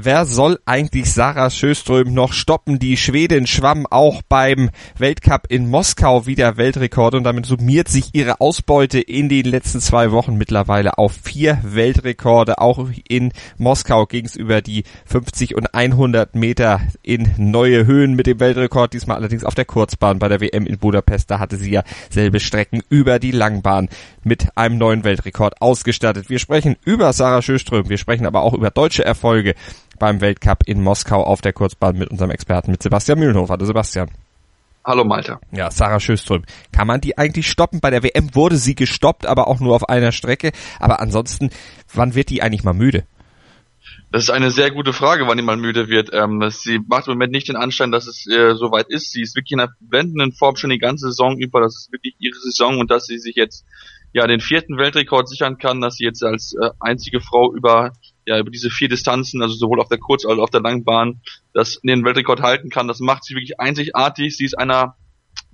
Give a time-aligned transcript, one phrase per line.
[0.00, 2.78] Wer soll eigentlich Sarah Schöström noch stoppen?
[2.78, 8.40] Die Schwedin schwamm auch beim Weltcup in Moskau wieder Weltrekord und damit summiert sich ihre
[8.40, 12.58] Ausbeute in den letzten zwei Wochen mittlerweile auf vier Weltrekorde.
[12.58, 18.28] Auch in Moskau ging es über die 50 und 100 Meter in neue Höhen mit
[18.28, 18.92] dem Weltrekord.
[18.92, 21.28] Diesmal allerdings auf der Kurzbahn bei der WM in Budapest.
[21.28, 23.88] Da hatte sie ja selbe Strecken über die Langbahn
[24.22, 26.30] mit einem neuen Weltrekord ausgestattet.
[26.30, 27.88] Wir sprechen über Sarah Schöström.
[27.88, 29.56] Wir sprechen aber auch über deutsche Erfolge
[29.98, 33.54] beim Weltcup in Moskau auf der Kurzbahn mit unserem Experten, mit Sebastian Mühlenhofer.
[33.54, 34.10] Hallo Sebastian.
[34.84, 35.38] Hallo Malte.
[35.52, 36.44] Ja, Sarah Schöström.
[36.72, 37.80] Kann man die eigentlich stoppen?
[37.80, 40.52] Bei der WM wurde sie gestoppt, aber auch nur auf einer Strecke.
[40.80, 41.50] Aber ansonsten,
[41.92, 43.04] wann wird die eigentlich mal müde?
[44.10, 46.10] Das ist eine sehr gute Frage, wann die mal müde wird.
[46.14, 49.12] Ähm, sie macht im Moment nicht den Anschein, dass es äh, soweit ist.
[49.12, 51.60] Sie ist wirklich in einer blendenden Form schon die ganze Saison über.
[51.60, 53.66] Das ist wirklich ihre Saison und dass sie sich jetzt
[54.14, 57.92] ja den vierten Weltrekord sichern kann, dass sie jetzt als äh, einzige Frau über
[58.28, 61.20] ja über diese vier Distanzen, also sowohl auf der Kurz- als auch auf der Langbahn,
[61.54, 62.88] das den Weltrekord halten kann.
[62.88, 64.36] Das macht sie wirklich einzigartig.
[64.36, 64.96] Sie ist einer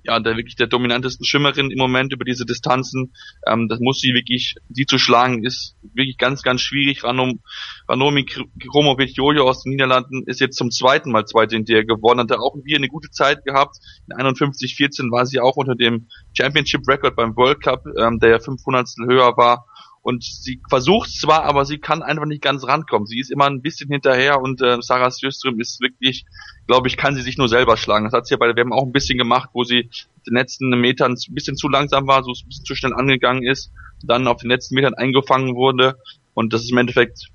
[0.05, 3.13] ja, der wirklich der dominantesten Schwimmerin im Moment über diese Distanzen.
[3.47, 7.03] Ähm, das muss sie wirklich, sie zu schlagen, ist wirklich ganz, ganz schwierig.
[7.03, 7.41] Ranom,
[7.87, 12.19] Ranomi Kromovic Jojo aus den Niederlanden ist jetzt zum zweiten Mal zweite in der geworden,
[12.19, 13.77] hat da auch wieder eine gute Zeit gehabt.
[14.07, 18.39] In 51,14 war sie auch unter dem Championship Record beim World Cup, ähm, der ja
[18.39, 19.65] 500 höher war
[20.05, 23.07] und sie versucht zwar, aber sie kann einfach nicht ganz rankommen.
[23.07, 26.25] Sie ist immer ein bisschen hinterher und äh, Sarah Sjöström ist wirklich,
[26.67, 28.05] glaube ich, kann sie sich nur selber schlagen.
[28.05, 29.89] Das hat sie ja bei der WM auch ein bisschen gemacht, wo sie
[30.27, 33.71] den letzten Metern ein bisschen zu langsam war, so ein bisschen zu schnell angegangen ist,
[34.03, 35.97] dann auf den letzten Metern eingefangen wurde
[36.35, 37.31] und das ist im Endeffekt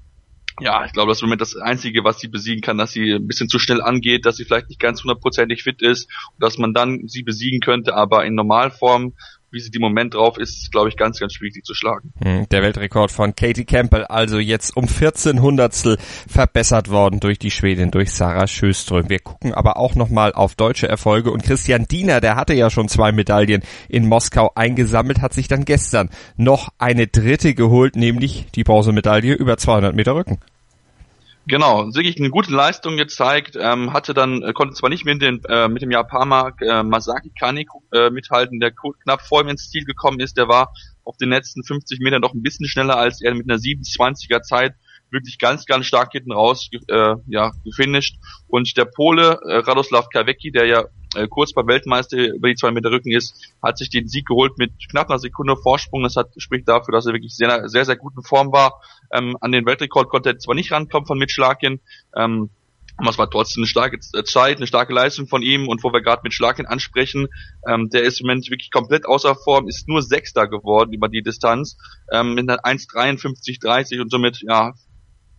[0.60, 3.14] ja, ich glaube, das ist im Moment das Einzige, was sie besiegen kann, dass sie
[3.14, 6.04] ein bisschen zu schnell angeht, dass sie vielleicht nicht ganz hundertprozentig fit ist
[6.34, 9.14] und dass man dann sie besiegen könnte, aber in Normalform
[9.50, 12.12] wie sie im Moment drauf ist, glaube ich, ganz, ganz schwierig, sie zu schlagen.
[12.22, 15.98] Hm, der Weltrekord von Katie Campbell, also jetzt um 14 Hundertstel
[16.28, 19.08] verbessert worden durch die Schwedin, durch Sarah Schöström.
[19.08, 22.88] Wir gucken aber auch nochmal auf deutsche Erfolge und Christian Diener, der hatte ja schon
[22.88, 28.64] zwei Medaillen in Moskau eingesammelt, hat sich dann gestern noch eine dritte geholt, nämlich die
[28.64, 30.38] Bronzemedaille über 200 Meter Rücken.
[31.46, 35.42] Genau, wirklich eine gute Leistung gezeigt, ähm, hatte dann, äh, konnte zwar nicht mit, den,
[35.48, 39.84] äh, mit dem Japaner äh, Masaki Kani äh, mithalten, der knapp vor ihm ins Ziel
[39.84, 43.34] gekommen ist, der war auf den letzten 50 Metern noch ein bisschen schneller als er
[43.34, 44.74] mit einer 27er Zeit,
[45.10, 48.16] wirklich ganz, ganz stark hinten raus äh, ja, gefinisht.
[48.46, 50.84] Und der Pole äh, Radoslav Kawecki, der ja
[51.14, 54.58] äh, kurz beim Weltmeister über die zwei Meter Rücken ist, hat sich den Sieg geholt
[54.58, 56.02] mit knapp einer Sekunde Vorsprung.
[56.02, 58.80] Das hat, spricht dafür, dass er wirklich sehr, sehr, sehr guten Form war.
[59.12, 61.80] Ähm, an den Weltrekord konnte er zwar nicht rankommen von Mitschlagen,
[62.16, 62.50] ähm,
[62.96, 66.02] aber es war trotzdem eine starke Zeit, eine starke Leistung von ihm und wo wir
[66.02, 67.28] gerade mit Schlagen ansprechen,
[67.66, 71.22] ähm, der ist im Moment wirklich komplett außer Form, ist nur Sechster geworden über die
[71.22, 71.78] Distanz,
[72.12, 74.74] ähm, mit einer 1,53,30 und somit ja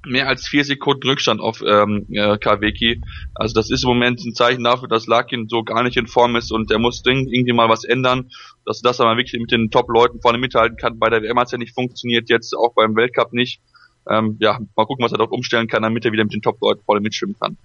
[0.06, 3.02] mehr als vier Sekunden Rückstand auf ähm, äh, Kaweki.
[3.36, 6.36] Also das ist im Moment ein Zeichen dafür, dass Larkin so gar nicht in Form
[6.36, 8.32] ist und er muss irgendwie mal was ändern,
[8.66, 11.00] dass das aber wirklich mit den Top-Leuten vorne mithalten kann.
[11.00, 13.62] Bei der WM hat es ja nicht funktioniert, jetzt auch beim Weltcup nicht.
[14.10, 16.82] Ähm, ja, mal gucken, was er dort umstellen kann, damit er wieder mit den Top-Leuten
[16.84, 17.58] vorne mitschwimmen kann.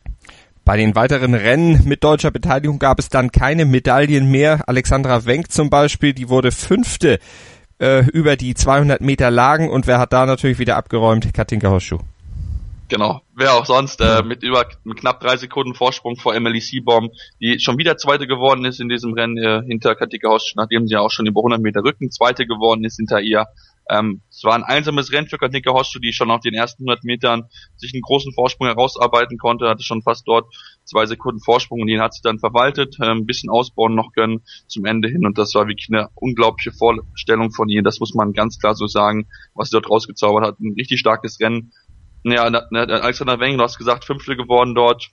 [0.67, 4.69] Bei den weiteren Rennen mit deutscher Beteiligung gab es dann keine Medaillen mehr.
[4.69, 7.21] Alexandra Wenk zum Beispiel, die wurde fünfte
[7.79, 11.33] äh, über die 200 Meter Lagen und wer hat da natürlich wieder abgeräumt?
[11.33, 12.01] Katinka Horschuh.
[12.89, 17.11] Genau, wer auch sonst, äh, mit über mit knapp drei Sekunden Vorsprung vor Emily Seaborn,
[17.41, 20.95] die schon wieder Zweite geworden ist in diesem Rennen äh, hinter Katika Hosch, nachdem sie
[20.95, 23.47] ja auch schon über 100 Meter Rücken Zweite geworden ist hinter ihr.
[23.89, 27.05] Ähm, es war ein einsames Rennen für Katinka Hosch, die schon auf den ersten 100
[27.05, 27.45] Metern
[27.77, 30.53] sich einen großen Vorsprung herausarbeiten konnte, hatte schon fast dort
[30.85, 34.43] zwei Sekunden Vorsprung und den hat sie dann verwaltet, äh, ein bisschen ausbauen noch können
[34.67, 38.33] zum Ende hin und das war wirklich eine unglaubliche Vorstellung von ihr, das muss man
[38.33, 41.73] ganz klar so sagen, was sie dort rausgezaubert hat, ein richtig starkes Rennen,
[42.33, 45.11] ja, Alexander Weng, du hast gesagt, Fünftel geworden dort.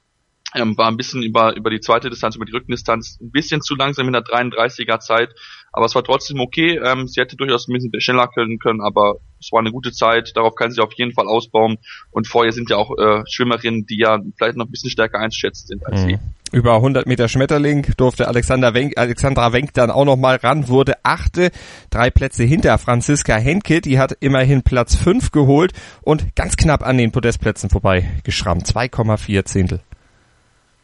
[0.55, 3.75] Ähm, war ein bisschen über, über die zweite Distanz, über die Rückendistanz, ein bisschen zu
[3.75, 5.33] langsam in der 33er Zeit,
[5.71, 6.79] aber es war trotzdem okay.
[6.83, 10.31] Ähm, sie hätte durchaus ein bisschen schneller können können, aber es war eine gute Zeit.
[10.35, 11.79] Darauf kann sie auf jeden Fall ausbauen.
[12.11, 15.65] Und vorher sind ja auch äh, Schwimmerinnen, die ja vielleicht noch ein bisschen stärker einzuschätzen
[15.65, 16.07] sind als mhm.
[16.07, 16.19] sie.
[16.53, 20.93] Über 100 Meter Schmetterling durfte Alexander Wenk, Alexandra Wenk dann auch noch mal ran, wurde
[21.01, 21.49] achte,
[21.89, 25.73] drei Plätze hinter Franziska Henke, die hat immerhin Platz fünf geholt
[26.03, 29.79] und ganz knapp an den Podestplätzen vorbei geschrammt, 2,4 Zehntel.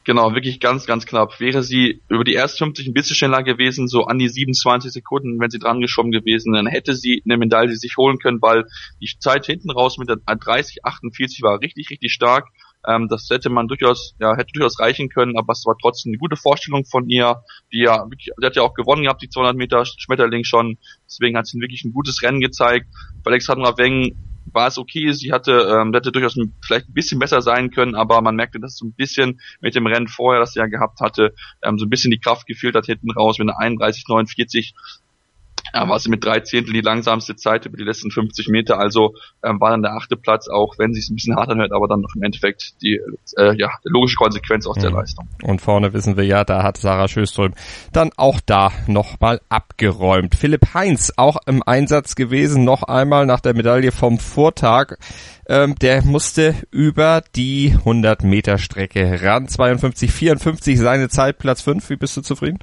[0.05, 1.39] Genau, wirklich ganz, ganz knapp.
[1.39, 5.39] Wäre sie über die ersten 50 ein bisschen schneller gewesen, so an die 27 Sekunden,
[5.39, 8.65] wenn sie dran geschoben gewesen, dann hätte sie eine Medaille sich holen können, weil
[8.99, 12.47] die Zeit hinten raus mit der 30, 48 war richtig, richtig stark.
[12.87, 16.17] Ähm, das hätte man durchaus, ja, hätte durchaus reichen können, aber es war trotzdem eine
[16.17, 19.55] gute Vorstellung von ihr, die ja wirklich, die hat ja auch gewonnen gehabt, die 200
[19.55, 20.77] Meter Schmetterling schon.
[21.05, 22.87] Deswegen hat sie wirklich ein gutes Rennen gezeigt.
[23.23, 24.15] Für Alexandra Weng
[24.53, 25.11] war es okay.
[25.11, 28.59] Sie hatte, ähm, hätte durchaus ein, vielleicht ein bisschen besser sein können, aber man merkte,
[28.59, 31.85] dass so ein bisschen mit dem Rennen vorher, das sie ja gehabt hatte, ähm, so
[31.85, 34.05] ein bisschen die Kraft gefehlt hat hinten raus, wenn eine 31,
[35.73, 38.79] 49 ja, war sie mit drei Zehntel die langsamste Zeit über die letzten 50 Meter,
[38.79, 41.71] also ähm, war dann der achte Platz, auch wenn sie es ein bisschen hart anhört,
[41.71, 42.99] aber dann noch im Endeffekt die
[43.37, 44.81] äh, ja, logische Konsequenz aus mhm.
[44.81, 45.27] der Leistung.
[45.43, 47.53] Und vorne wissen wir ja, da hat Sarah Schöström
[47.93, 50.35] dann auch da nochmal abgeräumt.
[50.35, 54.97] Philipp Heinz auch im Einsatz gewesen, noch einmal nach der Medaille vom Vortag.
[55.47, 61.89] Ähm, der musste über die 100 Meter Strecke ran, 52, 54 seine Zeit, Platz 5.
[61.89, 62.59] Wie bist du zufrieden?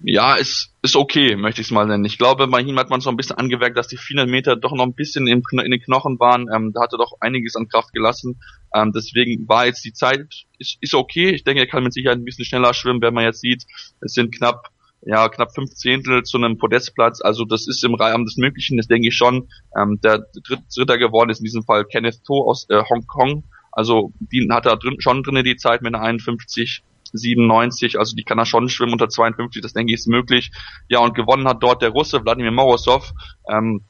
[0.00, 2.04] Ja, ist, ist okay, möchte ich es mal nennen.
[2.04, 4.72] Ich glaube, bei ihm hat man so ein bisschen angemerkt, dass die 400 Meter doch
[4.72, 6.48] noch ein bisschen in, in den Knochen waren.
[6.54, 8.40] Ähm, da hat er doch einiges an Kraft gelassen.
[8.74, 10.26] Ähm, deswegen war jetzt die Zeit,
[10.58, 11.30] ist, ist okay.
[11.30, 13.64] Ich denke, er kann mit Sicherheit ein bisschen schneller schwimmen, wenn man jetzt sieht,
[14.00, 14.70] es sind knapp
[15.02, 17.20] ja, knapp fünf Zehntel zu einem Podestplatz.
[17.20, 19.48] Also das ist im Rahmen des Möglichen, das denke ich schon.
[19.78, 20.26] Ähm, der
[20.74, 23.44] Dritter geworden ist in diesem Fall Kenneth To aus äh, Hongkong.
[23.70, 26.82] Also die hat er drin, schon drinnen die Zeit mit einer 51
[27.12, 30.50] 97, also die kann er schon schwimmen unter 52, das denke ich ist möglich.
[30.88, 33.12] Ja, und gewonnen hat dort der Russe Wladimir Morozov,
[33.50, 33.82] ähm,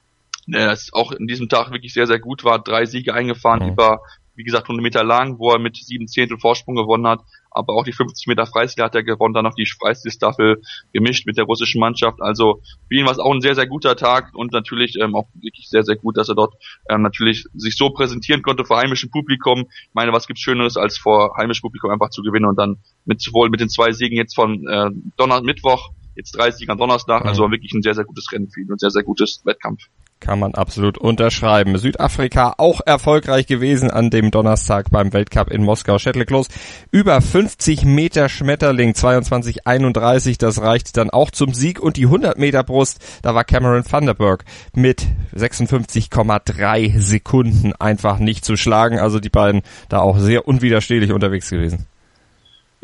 [0.46, 3.72] der ist auch in diesem Tag wirklich sehr, sehr gut war, drei Siege eingefahren mhm.
[3.72, 4.00] über,
[4.36, 7.20] wie gesagt, 100 Meter lang, wo er mit sieben Zehntel Vorsprung gewonnen hat
[7.56, 10.60] aber auch die 50 Meter Freistil hat er gewonnen, dann noch die Freistilstaffel
[10.92, 12.20] gemischt mit der russischen Mannschaft.
[12.20, 15.28] Also für ihn war es auch ein sehr, sehr guter Tag und natürlich ähm, auch
[15.34, 16.54] wirklich sehr, sehr gut, dass er dort
[16.90, 19.66] ähm, natürlich sich so präsentieren konnte vor heimischem Publikum.
[19.70, 23.22] Ich meine, was gibt's Schöneres, als vor heimischem Publikum einfach zu gewinnen und dann mit
[23.22, 27.24] sowohl mit den zwei Siegen jetzt von äh, Donner Mittwoch, jetzt drei Siege am Donnerstag,
[27.24, 27.52] also mhm.
[27.52, 29.84] wirklich ein sehr, sehr gutes Rennen für ihn und sehr, sehr gutes Wettkampf.
[30.18, 31.76] Kann man absolut unterschreiben.
[31.76, 35.98] Südafrika auch erfolgreich gewesen an dem Donnerstag beim Weltcup in Moskau.
[35.98, 36.48] Shetland
[36.90, 40.38] über 50 Meter Schmetterling 22:31.
[40.38, 42.98] Das reicht dann auch zum Sieg und die 100 Meter Brust.
[43.22, 48.98] Da war Cameron Vanderberg mit 56,3 Sekunden einfach nicht zu schlagen.
[48.98, 51.86] Also die beiden da auch sehr unwiderstehlich unterwegs gewesen.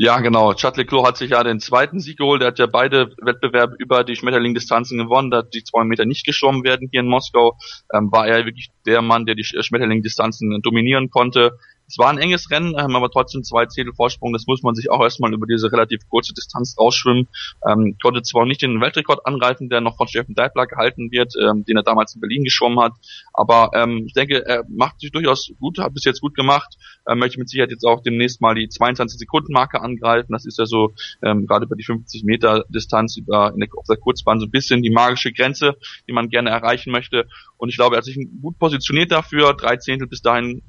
[0.04, 0.52] Ja, genau.
[0.54, 2.42] Chad Klo hat sich ja den zweiten Sieg geholt.
[2.42, 5.30] Er hat ja beide Wettbewerbe über die Schmetterling-Distanzen gewonnen.
[5.30, 7.56] Da die zwei Meter nicht geschwommen werden hier in Moskau.
[7.94, 11.52] Ähm, war er wirklich der Mann, der die Schmetterling-Distanzen dominieren konnte.
[11.92, 14.32] Es war ein enges Rennen, haben aber trotzdem zwei Zehntel Vorsprung.
[14.32, 17.28] Das muss man sich auch erstmal über diese relativ kurze Distanz rausschwimmen.
[17.68, 21.66] Ähm, konnte zwar nicht den Weltrekord angreifen, der noch von Steffen Deibler gehalten wird, ähm,
[21.66, 22.92] den er damals in Berlin geschwommen hat.
[23.34, 26.78] Aber ähm, ich denke, er macht sich durchaus gut, hat bis jetzt gut gemacht.
[27.04, 30.32] Er möchte mit Sicherheit jetzt auch demnächst mal die 22 Sekunden Marke angreifen.
[30.32, 33.84] Das ist ja so ähm, gerade über die 50 Meter Distanz über in der, auf
[33.86, 35.76] der Kurzbahn so ein bisschen die magische Grenze,
[36.08, 37.26] die man gerne erreichen möchte.
[37.58, 39.52] Und ich glaube, er hat sich gut positioniert dafür.
[39.52, 40.62] Drei Zehntel bis dahin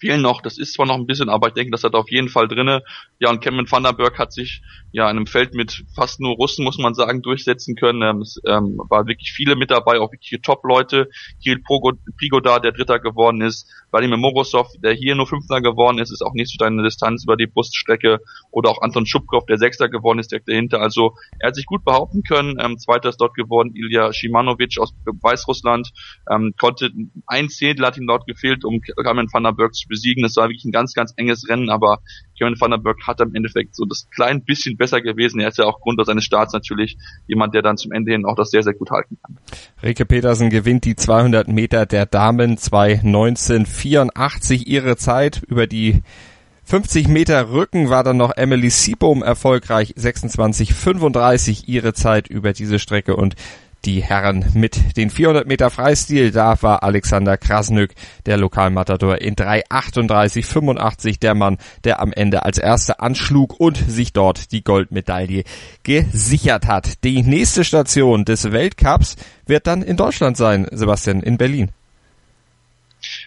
[0.00, 0.40] fehlen noch.
[0.42, 2.82] Das ist zwar noch ein bisschen, aber ich denke, das hat auf jeden Fall drinne.
[3.18, 4.62] Ja, und Cameron Vanderberg hat sich
[4.92, 8.02] ja in einem Feld mit fast nur Russen, muss man sagen, durchsetzen können.
[8.02, 11.08] Ähm, es ähm, war wirklich viele mit dabei, auch wirklich Top-Leute.
[11.42, 11.62] Kirill
[12.18, 13.68] Prigoda, der Dritter geworden ist.
[13.90, 17.36] Vladimir Morozov, der hier nur Fünfter geworden ist, ist auch nicht so deine Distanz über
[17.36, 18.20] die Bruststrecke.
[18.50, 20.80] Oder auch Anton Schubkov, der Sechster geworden ist, direkt dahinter.
[20.80, 22.56] Also er hat sich gut behaupten können.
[22.58, 25.90] Ähm, Zweiter ist dort geworden Ilya Shimanovic aus Weißrussland.
[26.30, 26.90] Ähm, konnte
[27.26, 30.22] ein Zehntel hat ihm dort gefehlt, um Cameron Vanderberg zu besiegen.
[30.22, 31.98] Das war wirklich ein ganz, ganz enges Rennen, aber
[32.38, 35.38] Kevin Vanderberg hat im Endeffekt so das klein bisschen besser gewesen.
[35.40, 36.96] Er ist ja auch Grund seines Starts natürlich
[37.26, 39.36] jemand, der dann zum Ende hin auch das sehr, sehr gut halten kann.
[39.82, 46.00] Rike Petersen gewinnt die 200 Meter der Damen 2.19.84 ihre Zeit über die
[46.70, 53.16] 50 Meter Rücken war dann noch Emily Siebohm erfolgreich, 26,35 ihre Zeit über diese Strecke
[53.16, 53.34] und
[53.84, 56.30] die Herren mit den 400 Meter Freistil.
[56.30, 57.92] Da war Alexander Krasnück,
[58.26, 64.52] der Lokalmatador, in 3,38,85 der Mann, der am Ende als erster anschlug und sich dort
[64.52, 65.44] die Goldmedaille
[65.82, 67.04] gesichert hat.
[67.04, 71.70] Die nächste Station des Weltcups wird dann in Deutschland sein, Sebastian, in Berlin.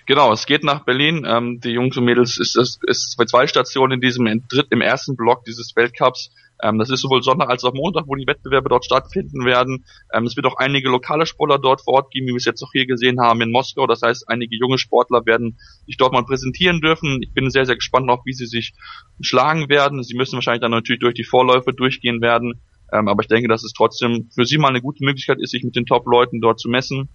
[0.06, 1.26] Genau, es geht nach Berlin.
[1.28, 4.82] Ähm, die Jungs und Mädels ist, ist, ist bei zwei Stationen in diesem im, im
[4.82, 6.32] ersten Block dieses Weltcups.
[6.62, 9.86] Ähm, das ist sowohl Sonntag als auch Montag, wo die Wettbewerbe dort stattfinden werden.
[10.14, 12.64] Ähm, es wird auch einige lokale Sportler dort vor Ort geben, wie wir es jetzt
[12.64, 13.88] auch hier gesehen haben in Moskau.
[13.88, 17.20] Das heißt, einige junge Sportler werden sich dort mal präsentieren dürfen.
[17.22, 18.74] Ich bin sehr, sehr gespannt auch, wie sie sich
[19.22, 20.04] schlagen werden.
[20.04, 22.62] Sie müssen wahrscheinlich dann natürlich durch die Vorläufe durchgehen werden.
[22.92, 25.64] Ähm, aber ich denke, dass es trotzdem für sie mal eine gute Möglichkeit ist, sich
[25.64, 27.10] mit den Top-Leuten dort zu messen.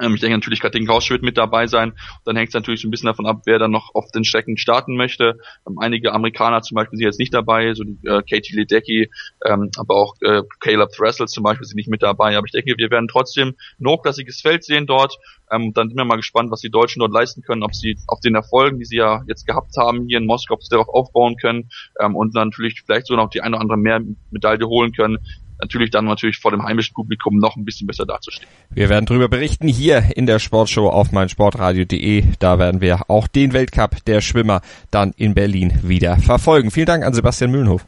[0.00, 1.94] Ähm, ich denke natürlich, Katin Rausch wird mit dabei sein.
[2.24, 4.56] Dann hängt es natürlich so ein bisschen davon ab, wer dann noch auf den Strecken
[4.56, 5.38] starten möchte.
[5.66, 9.10] Ähm, einige Amerikaner zum Beispiel sind jetzt nicht dabei, so die, äh, Katie Ledecky,
[9.44, 12.36] ähm, aber auch äh, Caleb Thressel zum Beispiel sind nicht mit dabei.
[12.36, 15.18] Aber ich denke, wir werden trotzdem ein hochklassiges Feld sehen dort.
[15.50, 18.20] Ähm, dann sind wir mal gespannt, was die Deutschen dort leisten können, ob sie auf
[18.20, 21.36] den Erfolgen, die sie ja jetzt gehabt haben hier in Moskau, ob sie darauf aufbauen
[21.36, 24.00] können ähm, und dann natürlich vielleicht so noch die eine oder andere mehr
[24.30, 25.18] Medaille holen können
[25.60, 28.48] natürlich dann natürlich vor dem heimischen Publikum noch ein bisschen besser dazustehen.
[28.70, 32.24] Wir werden darüber berichten hier in der Sportshow auf meinsportradio.de.
[32.38, 34.60] Da werden wir auch den Weltcup der Schwimmer
[34.90, 36.70] dann in Berlin wieder verfolgen.
[36.70, 37.86] Vielen Dank an Sebastian Mühlenhof.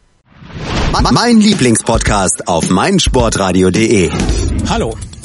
[1.13, 4.11] Mein Lieblingspodcast auf meinsportradio.de.
[4.69, 4.95] Hallo.